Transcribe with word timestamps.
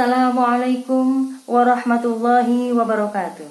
Assalamualaikum 0.00 1.28
warahmatullahi 1.44 2.72
wabarakatuh. 2.72 3.44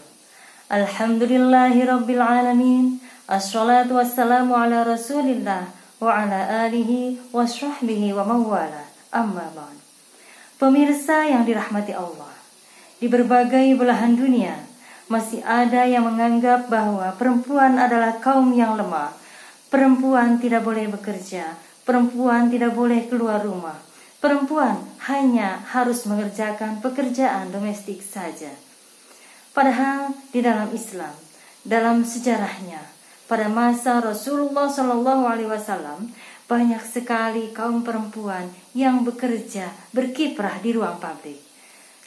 Alhamdulillahi 0.74 1.86
rabbil 1.86 2.18
alamin. 2.26 2.98
Assalatu 3.30 4.02
wassalamu 4.02 4.58
ala 4.58 4.82
Rasulillah 4.82 5.70
wa 6.02 6.10
ala 6.10 6.66
alihi 6.66 7.22
wa 7.30 7.46
wa 7.46 8.24
mawala. 8.26 8.82
Amma 9.14 9.46
ba'd. 9.54 9.78
Pemirsa 10.58 11.30
yang 11.30 11.46
dirahmati 11.46 11.94
Allah, 11.94 12.34
di 12.98 13.06
berbagai 13.06 13.78
belahan 13.78 14.18
dunia 14.18 14.58
masih 15.06 15.46
ada 15.46 15.86
yang 15.86 16.10
menganggap 16.10 16.66
bahwa 16.66 17.14
perempuan 17.14 17.78
adalah 17.78 18.18
kaum 18.26 18.58
yang 18.58 18.74
lemah. 18.74 19.14
Perempuan 19.70 20.42
tidak 20.42 20.66
boleh 20.66 20.90
bekerja, 20.90 21.54
perempuan 21.86 22.50
tidak 22.50 22.74
boleh 22.74 23.06
keluar 23.06 23.38
rumah 23.38 23.86
Perempuan 24.20 24.76
hanya 25.08 25.64
harus 25.64 26.04
mengerjakan 26.04 26.84
pekerjaan 26.84 27.56
domestik 27.56 28.04
saja. 28.04 28.52
Padahal 29.56 30.12
di 30.36 30.44
dalam 30.44 30.68
Islam, 30.76 31.16
dalam 31.64 32.04
sejarahnya, 32.04 32.84
pada 33.32 33.48
masa 33.48 34.04
Rasulullah 34.04 34.68
Shallallahu 34.68 35.24
Alaihi 35.24 35.48
Wasallam 35.48 36.12
banyak 36.52 36.84
sekali 36.84 37.56
kaum 37.56 37.80
perempuan 37.88 38.52
yang 38.76 39.08
bekerja 39.08 39.72
berkiprah 39.96 40.60
di 40.60 40.76
ruang 40.76 41.00
pabrik. 41.00 41.40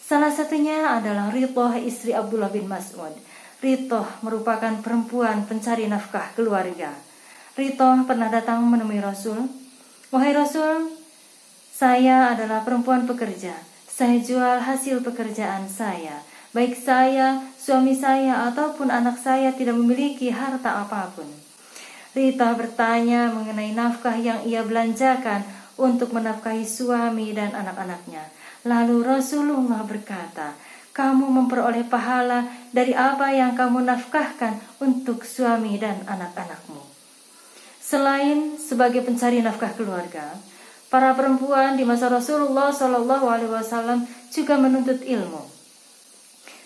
Salah 0.05 0.29
satunya 0.37 0.85
adalah 0.93 1.33
Ritoh 1.33 1.81
istri 1.81 2.13
Abdullah 2.13 2.53
bin 2.53 2.69
Mas'ud. 2.69 3.17
Ritoh 3.65 4.05
merupakan 4.21 4.85
perempuan 4.85 5.49
pencari 5.49 5.89
nafkah 5.89 6.29
keluarga. 6.37 6.93
Ritoh 7.57 8.05
pernah 8.05 8.29
datang 8.29 8.69
menemui 8.69 9.01
Rasul. 9.01 9.49
Wahai 10.13 10.37
Rasul, 10.37 11.01
saya 11.83 12.31
adalah 12.31 12.63
perempuan 12.63 13.11
pekerja. 13.11 13.59
Saya 13.91 14.23
jual 14.23 14.63
hasil 14.63 15.03
pekerjaan 15.03 15.67
saya. 15.67 16.23
Baik 16.55 16.79
saya, 16.79 17.43
suami 17.59 17.99
saya, 17.99 18.39
ataupun 18.47 18.87
anak 18.87 19.19
saya 19.19 19.51
tidak 19.59 19.75
memiliki 19.75 20.31
harta 20.31 20.87
apapun. 20.87 21.27
Rita 22.15 22.55
bertanya 22.55 23.35
mengenai 23.35 23.75
nafkah 23.75 24.15
yang 24.15 24.47
ia 24.47 24.63
belanjakan 24.63 25.43
untuk 25.75 26.15
menafkahi 26.15 26.63
suami 26.63 27.35
dan 27.35 27.51
anak-anaknya. 27.51 28.31
Lalu 28.63 29.03
Rasulullah 29.03 29.83
berkata, 29.83 30.55
"Kamu 30.95 31.35
memperoleh 31.35 31.83
pahala 31.91 32.47
dari 32.71 32.95
apa 32.95 33.35
yang 33.35 33.59
kamu 33.59 33.83
nafkahkan 33.83 34.79
untuk 34.87 35.27
suami 35.27 35.83
dan 35.83 35.99
anak-anakmu." 36.07 36.79
Selain 37.83 38.55
sebagai 38.55 39.03
pencari 39.03 39.43
nafkah 39.43 39.75
keluarga, 39.75 40.39
Para 40.93 41.17
perempuan 41.17 41.81
di 41.81 41.89
masa 41.89 42.13
Rasulullah 42.13 42.69
Shallallahu 42.69 43.25
Alaihi 43.25 43.49
Wasallam 43.49 44.05
juga 44.29 44.61
menuntut 44.61 45.01
ilmu. 45.01 45.41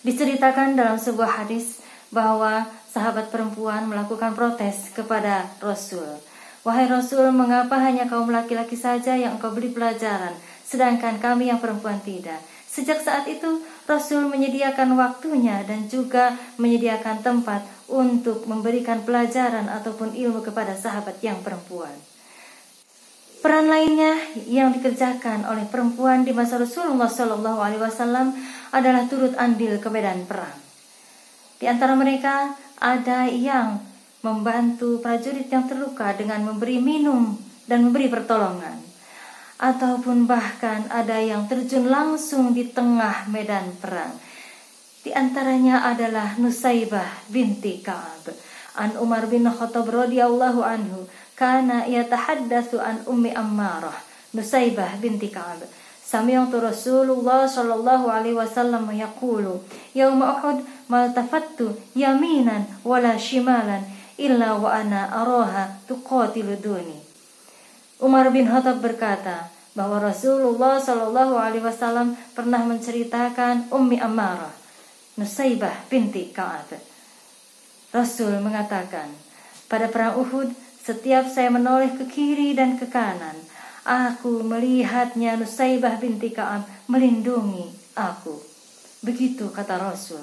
Diceritakan 0.03 0.75
dalam 0.75 0.99
sebuah 0.99 1.39
hadis 1.39 1.79
bahwa 2.11 2.67
sahabat 2.91 3.31
perempuan 3.31 3.87
melakukan 3.87 4.35
protes 4.35 4.91
kepada 4.91 5.47
Rasul. 5.63 6.03
Wahai 6.67 6.91
Rasul, 6.91 7.31
mengapa 7.31 7.79
hanya 7.79 8.03
kaum 8.11 8.27
laki-laki 8.27 8.75
saja 8.75 9.15
yang 9.15 9.39
engkau 9.39 9.55
beli 9.55 9.71
pelajaran, 9.71 10.35
sedangkan 10.67 11.23
kami 11.23 11.47
yang 11.47 11.63
perempuan 11.63 12.03
tidak? 12.03 12.43
Sejak 12.67 12.99
saat 12.99 13.23
itu, 13.31 13.63
Rasul 13.87 14.27
menyediakan 14.27 14.91
waktunya 14.99 15.63
dan 15.63 15.87
juga 15.87 16.35
menyediakan 16.59 17.23
tempat 17.23 17.63
untuk 17.87 18.43
memberikan 18.43 19.07
pelajaran 19.07 19.71
ataupun 19.71 20.11
ilmu 20.11 20.43
kepada 20.43 20.75
sahabat 20.75 21.15
yang 21.23 21.39
perempuan. 21.39 21.95
Peran 23.37 23.69
lainnya 23.69 24.17
yang 24.49 24.73
dikerjakan 24.73 25.45
oleh 25.45 25.69
perempuan 25.69 26.25
di 26.25 26.33
masa 26.33 26.57
Rasulullah 26.57 27.05
Shallallahu 27.05 27.61
Alaihi 27.61 27.81
Wasallam 27.85 28.33
adalah 28.73 29.05
turut 29.05 29.37
andil 29.37 29.77
ke 29.77 29.89
medan 29.93 30.25
perang. 30.25 30.57
Di 31.61 31.69
antara 31.69 31.93
mereka 31.93 32.57
ada 32.81 33.29
yang 33.29 33.77
membantu 34.25 34.97
prajurit 35.05 35.45
yang 35.53 35.69
terluka 35.69 36.17
dengan 36.17 36.49
memberi 36.49 36.81
minum 36.81 37.37
dan 37.69 37.85
memberi 37.85 38.09
pertolongan, 38.09 38.81
ataupun 39.61 40.25
bahkan 40.25 40.89
ada 40.89 41.21
yang 41.21 41.45
terjun 41.45 41.85
langsung 41.93 42.57
di 42.57 42.65
tengah 42.73 43.29
medan 43.29 43.69
perang. 43.77 44.17
Di 45.05 45.13
antaranya 45.13 45.85
adalah 45.85 46.41
Nusaibah 46.41 47.29
binti 47.29 47.85
Kaab 47.85 48.46
an 48.77 48.93
Umar 49.01 49.25
bin 49.25 49.49
Khattab 49.49 49.89
radhiyallahu 49.89 50.61
anhu 50.61 51.09
kana 51.33 51.89
yatahaddatsu 51.89 52.77
an 52.77 53.01
ummi 53.09 53.33
Ammarah 53.33 53.97
Nusaybah 54.37 55.01
binti 55.01 55.33
Ka'ab 55.33 55.65
سمعت 56.07 56.55
رسول 56.55 57.07
الله 57.11 57.39
صلى 57.51 57.73
الله 57.83 58.01
عليه 58.11 58.33
وسلم 58.39 58.79
يقول 58.95 59.59
يوم 59.91 60.19
أحد 60.23 60.87
ما 60.87 61.11
التفت 61.11 61.59
يمينا 61.99 62.55
ولا 62.87 63.19
شمالا 63.19 63.79
إلا 64.15 64.49
وأنا 64.55 65.01
أراها 65.11 65.83
تقاتل 65.91 66.47
دوني 66.63 66.99
Umar 67.99 68.31
bin 68.31 68.47
Khattab 68.47 68.79
berkata 68.79 69.51
bahwa 69.75 69.99
Rasulullah 69.99 70.79
Shallallahu 70.79 71.33
Alaihi 71.35 71.65
Wasallam 71.65 72.13
pernah 72.37 72.61
menceritakan 72.63 73.73
Ummi 73.73 73.97
Ammarah, 73.97 74.53
Nusaybah 75.17 75.81
binti 75.89 76.29
Kaab. 76.29 76.71
Rasul 77.87 78.43
mengatakan, 78.43 79.07
pada 79.71 79.87
perang 79.87 80.19
Uhud, 80.19 80.51
setiap 80.83 81.23
saya 81.31 81.47
menoleh 81.47 81.87
ke 81.95 82.03
kiri 82.11 82.51
dan 82.51 82.75
ke 82.75 82.83
kanan, 82.91 83.35
aku 83.87 84.43
melihatnya 84.43 85.39
Nusaibah 85.39 85.95
binti 85.95 86.35
Ka'ab 86.35 86.67
melindungi 86.91 87.63
aku. 87.95 88.35
Begitu 89.07 89.47
kata 89.55 89.79
Rasul. 89.79 90.19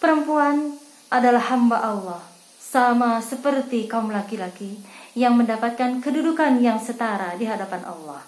Perempuan 0.00 0.80
adalah 1.12 1.44
hamba 1.52 1.84
Allah, 1.92 2.24
sama 2.56 3.20
seperti 3.20 3.84
kaum 3.84 4.08
laki-laki 4.08 4.80
yang 5.12 5.36
mendapatkan 5.36 6.00
kedudukan 6.00 6.56
yang 6.64 6.80
setara 6.80 7.36
di 7.36 7.44
hadapan 7.44 7.84
Allah. 7.84 8.24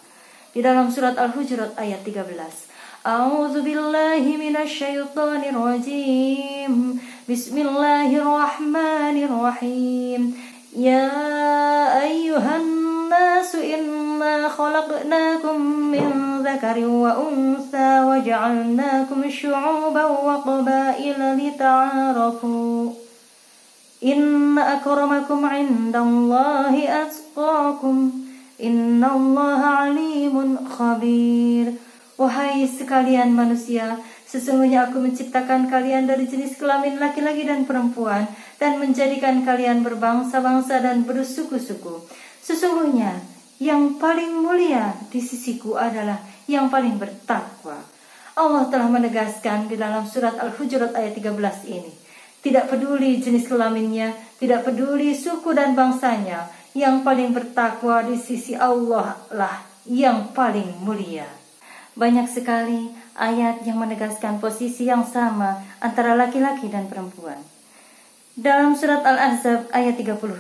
Di 0.53 0.61
dalam 0.61 0.93
surat 0.93 1.17
Al-Hujurat 1.17 1.81
ayat 1.81 2.05
13. 2.05 3.09
A'udzu 3.09 3.65
billahi 3.65 4.53
rajim. 4.53 6.75
بسم 7.29 7.57
الله 7.59 8.17
الرحمن 8.17 9.17
الرحيم 9.29 10.35
يا 10.77 11.13
أيها 12.03 12.57
الناس 12.57 13.55
إنا 13.57 14.49
خلقناكم 14.49 15.61
من 15.71 16.07
ذكر 16.45 16.79
وأنثى 16.87 18.01
وجعلناكم 18.05 19.31
شعوبا 19.31 20.05
وقبائل 20.05 21.37
لتعارفوا 21.47 22.91
إن 24.05 24.59
أكرمكم 24.59 25.47
عند 25.47 25.97
الله 25.97 27.03
أتقاكم 27.03 28.11
إن 28.63 29.05
الله 29.05 29.61
عليم 29.65 30.57
خبير 30.79 31.73
وهي 32.19 32.67
sekalian 32.67 33.31
manusia, 33.31 33.95
Sesungguhnya 34.29 34.85
aku 34.93 35.01
menciptakan 35.01 35.73
kalian 35.73 36.05
dari 36.05 36.29
jenis 36.29 36.61
kelamin 36.61 37.01
laki-laki 37.01 37.49
dan 37.49 37.65
perempuan 37.65 38.29
dan 38.61 38.77
menjadikan 38.77 39.41
kalian 39.41 39.81
berbangsa-bangsa 39.81 40.85
dan 40.85 41.09
bersuku-suku. 41.09 42.05
Sesungguhnya 42.45 43.25
yang 43.57 43.97
paling 43.97 44.37
mulia 44.37 45.01
di 45.09 45.25
sisiku 45.25 45.81
adalah 45.81 46.21
yang 46.45 46.69
paling 46.69 47.01
bertakwa. 47.01 47.81
Allah 48.37 48.69
telah 48.69 48.93
menegaskan 48.93 49.65
di 49.65 49.81
dalam 49.81 50.05
surat 50.05 50.37
Al-Hujurat 50.37 50.93
ayat 50.93 51.17
13 51.17 51.65
ini. 51.73 51.93
Tidak 52.45 52.69
peduli 52.69 53.25
jenis 53.25 53.49
kelaminnya, 53.49 54.13
tidak 54.37 54.69
peduli 54.69 55.17
suku 55.17 55.57
dan 55.57 55.73
bangsanya, 55.73 56.53
yang 56.77 57.01
paling 57.01 57.33
bertakwa 57.33 58.05
di 58.05 58.21
sisi 58.21 58.53
Allah 58.53 59.17
lah 59.33 59.65
yang 59.89 60.31
paling 60.37 60.79
mulia. 60.85 61.48
Banyak 61.99 62.31
sekali 62.31 62.95
ayat 63.19 63.67
yang 63.67 63.83
menegaskan 63.83 64.39
posisi 64.39 64.87
yang 64.87 65.03
sama 65.03 65.59
antara 65.83 66.15
laki-laki 66.15 66.71
dan 66.71 66.87
perempuan. 66.87 67.43
Dalam 68.39 68.79
surat 68.79 69.03
Al-Ahzab 69.03 69.67
ayat 69.75 69.99
35. 69.99 70.31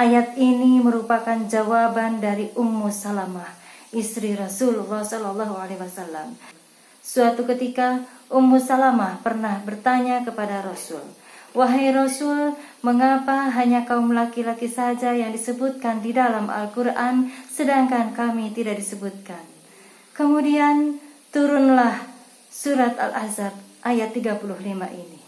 Ayat 0.00 0.32
ini 0.40 0.80
merupakan 0.80 1.36
jawaban 1.44 2.24
dari 2.24 2.48
Ummu 2.56 2.88
Salamah, 2.88 3.52
istri 3.92 4.32
Rasulullah 4.32 5.04
Shallallahu 5.04 5.60
alaihi 5.60 5.76
wasallam. 5.76 6.32
Suatu 7.04 7.44
ketika 7.44 8.08
Ummu 8.32 8.56
Salamah 8.56 9.20
pernah 9.20 9.60
bertanya 9.60 10.24
kepada 10.24 10.64
Rasul, 10.64 11.04
"Wahai 11.52 11.92
Rasul, 11.92 12.56
mengapa 12.80 13.52
hanya 13.60 13.84
kaum 13.84 14.16
laki-laki 14.16 14.72
saja 14.72 15.12
yang 15.12 15.36
disebutkan 15.36 16.00
di 16.00 16.16
dalam 16.16 16.48
Al-Qur'an 16.48 17.28
sedangkan 17.44 18.16
kami 18.16 18.56
tidak 18.56 18.80
disebutkan?" 18.80 19.52
Kemudian 20.16 20.96
turunlah 21.28 21.92
surat 22.48 22.96
Al-Ahzab 22.96 23.52
ayat 23.84 24.16
35 24.16 24.48
ini. 24.96 25.20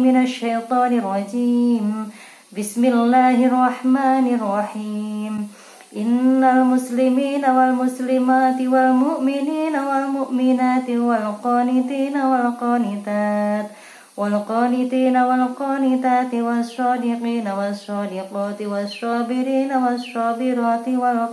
minasyaitonir 0.00 1.04
rajim. 1.04 2.08
Bismillahirrahmanirrahim. 2.48 5.44
Innal 5.92 6.64
muslimina 6.72 7.52
wal 7.52 7.76
muslimati 7.76 8.64
wal 8.64 8.96
mu'minina 8.96 9.76
wal 9.76 10.08
mu'minati 10.08 10.96
wal 10.96 11.28
qanitina 11.44 12.32
wal 12.32 12.56
qanitat 12.56 13.68
wal 14.16 14.40
qanitina 14.48 15.28
wal 15.28 15.52
qanitati 15.52 16.40
was 16.40 16.72
shadiqina 16.72 17.52
was 17.52 17.76
shadiqati 17.84 18.64
was 18.64 18.88
sabirina 18.88 19.76
was 19.84 20.00
sabirati 20.00 20.96
wal 20.96 21.28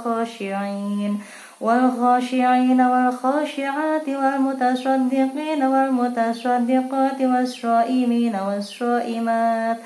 والخاشعين 1.61 2.81
والخاشعات 2.81 4.07
والمتصدقين 4.09 5.63
والمتصدقات 5.63 7.21
والصائمين 7.21 8.35
والصائمات 8.47 9.77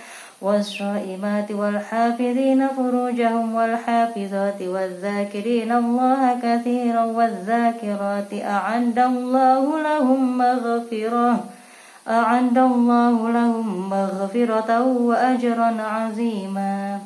والصائمات 0.42 1.52
والحافظين 1.52 2.68
فروجهم 2.68 3.56
والحافظات 3.56 4.62
والذاكرين 4.62 5.72
الله 5.72 6.38
كثيرا 6.44 7.04
والذاكرات 7.04 8.34
أعد 8.44 9.00
الله 9.00 9.82
لهم 9.84 10.38
مغفرة 10.38 11.44
أعد 12.10 12.58
الله 12.58 13.32
لهم 13.32 13.90
مغفرة 13.90 14.82
وأجرا 14.98 15.72
عظيما 15.84 17.00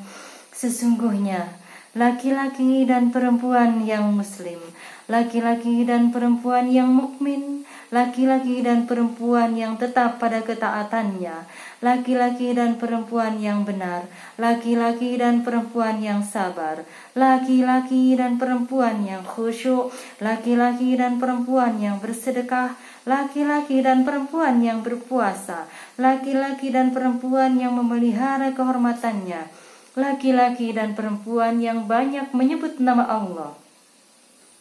Sesungguhnya 0.54 1.60
laki-laki 1.94 2.90
dan 2.90 3.14
perempuan 3.14 3.86
yang 3.86 4.10
muslim, 4.18 4.58
laki-laki 5.06 5.86
dan 5.86 6.10
perempuan 6.10 6.66
yang 6.66 6.90
mukmin, 6.90 7.70
laki-laki 7.94 8.66
dan 8.66 8.90
perempuan 8.90 9.54
yang 9.54 9.78
tetap 9.78 10.18
pada 10.18 10.42
ketaatannya, 10.42 11.46
laki-laki 11.86 12.50
dan 12.58 12.82
perempuan 12.82 13.38
yang 13.38 13.62
benar, 13.62 14.10
laki-laki 14.42 15.22
dan 15.22 15.46
perempuan 15.46 16.02
yang 16.02 16.26
sabar, 16.26 16.82
laki-laki 17.14 18.18
dan 18.18 18.42
perempuan 18.42 19.06
yang 19.06 19.22
khusyuk, 19.22 19.94
laki-laki 20.18 20.98
dan 20.98 21.22
perempuan 21.22 21.78
yang 21.78 22.02
bersedekah, 22.02 22.74
laki-laki 23.06 23.86
dan 23.86 24.02
perempuan 24.02 24.58
yang 24.66 24.82
berpuasa, 24.82 25.70
laki-laki 26.02 26.74
dan 26.74 26.90
perempuan 26.90 27.54
yang 27.62 27.78
memelihara 27.78 28.50
kehormatannya 28.58 29.62
laki-laki 29.94 30.74
dan 30.74 30.98
perempuan 30.98 31.62
yang 31.62 31.86
banyak 31.86 32.34
menyebut 32.34 32.82
nama 32.82 33.06
Allah. 33.06 33.52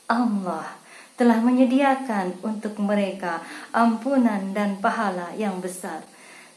Allah 0.08 0.68
telah 1.16 1.40
menyediakan 1.40 2.36
untuk 2.44 2.76
mereka 2.80 3.40
ampunan 3.72 4.52
dan 4.52 4.76
pahala 4.80 5.32
yang 5.38 5.56
besar. 5.64 6.04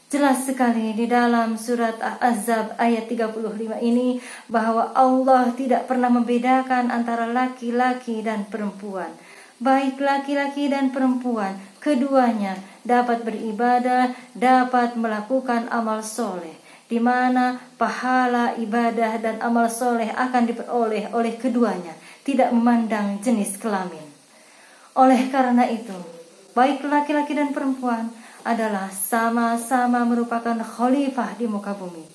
Jelas 0.06 0.46
sekali 0.46 0.94
di 0.94 1.10
dalam 1.10 1.58
surat 1.58 1.98
Ahzab 2.22 2.78
ayat 2.78 3.10
35 3.10 3.82
ini 3.82 4.22
bahwa 4.46 4.94
Allah 4.94 5.50
tidak 5.56 5.90
pernah 5.90 6.12
membedakan 6.12 6.94
antara 6.94 7.26
laki-laki 7.26 8.22
dan 8.22 8.46
perempuan. 8.46 9.10
Baik 9.56 9.98
laki-laki 9.98 10.68
dan 10.68 10.92
perempuan, 10.92 11.56
keduanya 11.80 12.60
dapat 12.84 13.24
beribadah, 13.24 14.12
dapat 14.36 15.00
melakukan 15.00 15.64
amal 15.72 16.04
soleh 16.04 16.54
di 16.86 17.02
mana 17.02 17.58
pahala 17.82 18.54
ibadah 18.62 19.18
dan 19.18 19.36
amal 19.42 19.66
soleh 19.66 20.06
akan 20.14 20.46
diperoleh 20.46 21.10
oleh 21.10 21.34
keduanya, 21.34 21.98
tidak 22.22 22.54
memandang 22.54 23.18
jenis 23.18 23.58
kelamin. 23.58 24.06
Oleh 24.96 25.26
karena 25.28 25.66
itu, 25.66 25.94
baik 26.54 26.86
laki-laki 26.86 27.34
dan 27.34 27.50
perempuan 27.50 28.14
adalah 28.46 28.86
sama-sama 28.94 30.06
merupakan 30.06 30.54
khalifah 30.62 31.34
di 31.34 31.50
muka 31.50 31.74
bumi. 31.74 32.06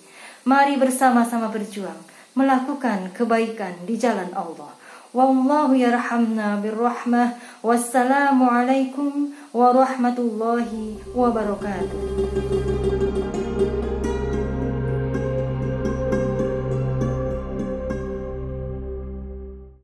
Mari 0.47 0.79
bersama-sama 0.79 1.51
berjuang 1.51 1.99
melakukan 2.33 3.11
kebaikan 3.11 3.83
di 3.83 3.99
jalan 3.99 4.31
Allah. 4.33 4.71
Wallahu 5.11 5.75
yarhamna 5.75 6.63
birrahmah. 6.63 7.59
Wassalamualaikum 7.59 9.35
warahmatullahi 9.51 11.03
wabarakatuh. 11.11 12.90